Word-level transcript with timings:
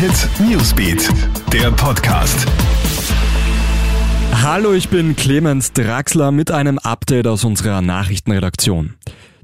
Hit 0.00 0.30
Newsbeat, 0.40 1.10
der 1.52 1.70
Podcast. 1.72 2.46
Hallo, 4.32 4.72
ich 4.72 4.88
bin 4.88 5.14
Clemens 5.14 5.74
Draxler 5.74 6.32
mit 6.32 6.50
einem 6.50 6.78
Update 6.78 7.26
aus 7.26 7.44
unserer 7.44 7.82
Nachrichtenredaktion. 7.82 8.94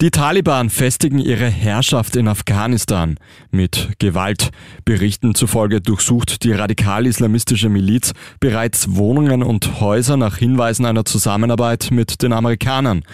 Die 0.00 0.10
Taliban 0.10 0.70
festigen 0.70 1.18
ihre 1.18 1.46
Herrschaft 1.46 2.16
in 2.16 2.26
Afghanistan 2.26 3.18
mit 3.50 3.90
Gewalt. 3.98 4.50
Berichten 4.84 5.34
zufolge 5.34 5.80
durchsucht 5.80 6.42
die 6.42 6.52
radikal-islamistische 6.52 7.68
Miliz 7.68 8.12
bereits 8.40 8.96
Wohnungen 8.96 9.42
und 9.42 9.80
Häuser 9.80 10.16
nach 10.16 10.38
Hinweisen 10.38 10.86
einer 10.86 11.04
Zusammenarbeit 11.04 11.90
mit 11.92 12.22
den 12.22 12.32
Amerikanern. 12.32 13.04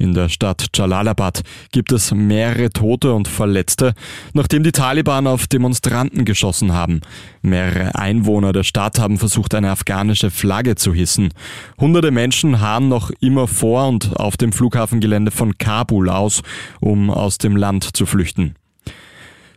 In 0.00 0.14
der 0.14 0.28
Stadt 0.28 0.68
Jalalabad 0.74 1.42
gibt 1.72 1.90
es 1.90 2.14
mehrere 2.14 2.70
Tote 2.70 3.12
und 3.12 3.26
Verletzte, 3.26 3.94
nachdem 4.32 4.62
die 4.62 4.70
Taliban 4.70 5.26
auf 5.26 5.48
Demonstranten 5.48 6.24
geschossen 6.24 6.72
haben. 6.72 7.00
Mehrere 7.42 7.96
Einwohner 7.96 8.52
der 8.52 8.62
Stadt 8.62 9.00
haben 9.00 9.18
versucht, 9.18 9.56
eine 9.56 9.72
afghanische 9.72 10.30
Flagge 10.30 10.76
zu 10.76 10.94
hissen. 10.94 11.30
Hunderte 11.80 12.12
Menschen 12.12 12.60
harren 12.60 12.88
noch 12.88 13.10
immer 13.20 13.48
vor 13.48 13.88
und 13.88 14.16
auf 14.16 14.36
dem 14.36 14.52
Flughafengelände 14.52 15.32
von 15.32 15.58
Kabul 15.58 16.08
aus, 16.08 16.37
um 16.80 17.10
aus 17.10 17.38
dem 17.38 17.56
Land 17.56 17.96
zu 17.96 18.06
flüchten 18.06 18.54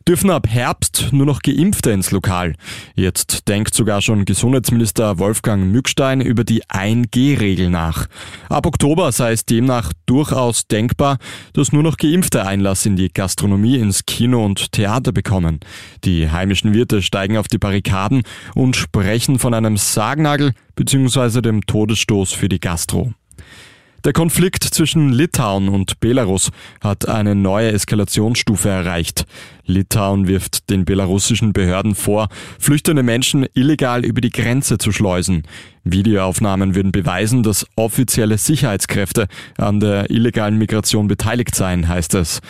dürfen 0.07 0.29
ab 0.29 0.47
Herbst 0.49 1.09
nur 1.11 1.25
noch 1.25 1.41
Geimpfte 1.41 1.91
ins 1.91 2.11
Lokal. 2.11 2.55
Jetzt 2.95 3.47
denkt 3.47 3.73
sogar 3.73 4.01
schon 4.01 4.25
Gesundheitsminister 4.25 5.19
Wolfgang 5.19 5.71
Mückstein 5.71 6.21
über 6.21 6.43
die 6.43 6.63
1G-Regel 6.65 7.69
nach. 7.69 8.07
Ab 8.49 8.65
Oktober 8.65 9.11
sei 9.11 9.33
es 9.33 9.45
demnach 9.45 9.93
durchaus 10.05 10.67
denkbar, 10.67 11.17
dass 11.53 11.71
nur 11.71 11.83
noch 11.83 11.97
Geimpfte 11.97 12.45
Einlass 12.45 12.85
in 12.85 12.95
die 12.95 13.09
Gastronomie, 13.09 13.77
ins 13.77 14.05
Kino 14.05 14.43
und 14.43 14.71
Theater 14.71 15.11
bekommen. 15.11 15.59
Die 16.03 16.29
heimischen 16.29 16.73
Wirte 16.73 17.01
steigen 17.01 17.37
auf 17.37 17.47
die 17.47 17.57
Barrikaden 17.57 18.23
und 18.55 18.75
sprechen 18.75 19.39
von 19.39 19.53
einem 19.53 19.77
Sargnagel 19.77 20.53
bzw. 20.75 21.41
dem 21.41 21.65
Todesstoß 21.65 22.33
für 22.33 22.49
die 22.49 22.59
Gastro. 22.59 23.13
Der 24.03 24.13
Konflikt 24.13 24.63
zwischen 24.63 25.13
Litauen 25.13 25.69
und 25.69 25.99
Belarus 25.99 26.49
hat 26.81 27.07
eine 27.07 27.35
neue 27.35 27.71
Eskalationsstufe 27.71 28.67
erreicht. 28.67 29.25
Litauen 29.63 30.27
wirft 30.27 30.71
den 30.71 30.85
belarussischen 30.85 31.53
Behörden 31.53 31.93
vor, 31.93 32.29
flüchtende 32.57 33.03
Menschen 33.03 33.45
illegal 33.53 34.03
über 34.03 34.19
die 34.19 34.31
Grenze 34.31 34.79
zu 34.79 34.91
schleusen. 34.91 35.43
Videoaufnahmen 35.83 36.73
würden 36.73 36.91
beweisen, 36.91 37.43
dass 37.43 37.67
offizielle 37.75 38.39
Sicherheitskräfte 38.39 39.27
an 39.57 39.79
der 39.79 40.09
illegalen 40.09 40.57
Migration 40.57 41.07
beteiligt 41.07 41.53
seien, 41.53 41.87
heißt 41.87 42.15
es. 42.15 42.41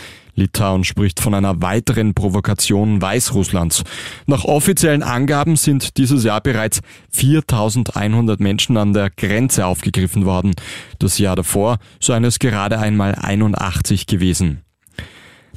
Litauen 0.42 0.84
spricht 0.84 1.20
von 1.20 1.34
einer 1.34 1.62
weiteren 1.62 2.14
Provokation 2.14 3.02
Weißrusslands. 3.02 3.84
Nach 4.26 4.44
offiziellen 4.44 5.04
Angaben 5.04 5.56
sind 5.56 5.98
dieses 5.98 6.24
Jahr 6.24 6.42
bereits 6.42 6.82
4100 7.12 8.40
Menschen 8.40 8.78
an 8.78 8.94
der 8.94 9.10
Grenze 9.10 9.66
aufgegriffen 9.66 10.26
worden. 10.26 10.54
Das 11.00 11.18
Jahr 11.18 11.36
davor 11.36 11.78
seien 12.00 12.24
es 12.24 12.40
gerade 12.40 12.80
einmal 12.80 13.16
81 13.16 14.08
gewesen. 14.08 14.62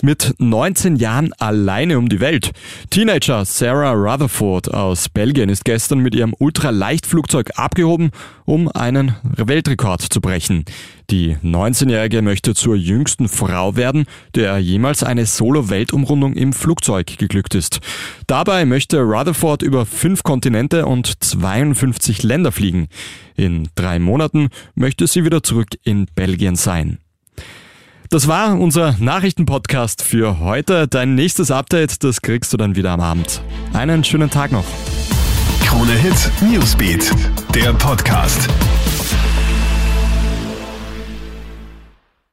Mit 0.03 0.35
19 0.39 0.97
Jahren 0.97 1.33
alleine 1.39 1.99
um 1.99 2.09
die 2.09 2.21
Welt. 2.21 2.53
Teenager 2.91 3.45
Sarah 3.45 3.93
Rutherford 3.93 4.73
aus 4.75 5.09
Belgien 5.09 5.49
ist 5.49 5.65
gestern 5.65 6.01
mit 6.01 6.15
ihrem 6.15 6.35
Ultraleichtflugzeug 6.39 7.51
abgehoben, 7.57 8.11
um 8.45 8.69
einen 8.69 9.17
Weltrekord 9.23 10.03
zu 10.03 10.21
brechen. 10.21 10.65
Die 11.11 11.37
19-Jährige 11.37 12.23
möchte 12.23 12.55
zur 12.55 12.77
jüngsten 12.77 13.29
Frau 13.29 13.77
werden, 13.77 14.07
der 14.35 14.59
jemals 14.59 15.03
eine 15.03 15.27
Solo-Weltumrundung 15.27 16.35
im 16.35 16.53
Flugzeug 16.53 17.19
geglückt 17.19 17.55
ist. 17.55 17.81
Dabei 18.27 18.65
möchte 18.65 19.01
Rutherford 19.01 19.63
über 19.63 19.87
fünf 19.87 20.23
Kontinente 20.23 20.87
und 20.87 21.23
52 21.23 22.23
Länder 22.23 22.53
fliegen. 22.53 22.89
In 23.37 23.69
drei 23.75 23.99
Monaten 23.99 24.49
möchte 24.75 25.07
sie 25.07 25.25
wieder 25.25 25.43
zurück 25.43 25.69
in 25.85 26.07
Belgien 26.15 26.57
sein. 26.57 26.99
Das 28.11 28.29
war 28.29 28.59
unser 28.59 28.95
Nachrichtenpodcast 28.99 30.03
für 30.03 30.39
heute. 30.39 30.87
Dein 30.87 31.15
nächstes 31.15 31.51
Update, 31.51 32.05
das 32.05 32.23
kriegst 32.23 32.53
du 32.53 32.57
dann 32.57 32.77
wieder 32.77 32.91
am 32.91 33.01
Abend. 33.01 33.41
Einen 33.73 34.05
schönen 34.05 34.31
Tag 34.31 34.53
noch. 34.53 34.65
Krone 35.65 35.93
Hit 35.93 36.31
Newsbeat, 36.43 37.11
der 37.55 37.73
Podcast. 37.73 38.49